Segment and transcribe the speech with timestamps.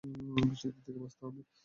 [0.35, 1.41] বৃষ্টি থেকে বাঁচতে পারবে।